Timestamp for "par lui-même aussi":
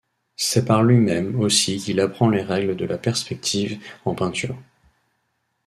0.65-1.77